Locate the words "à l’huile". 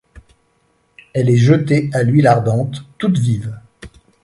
1.93-2.25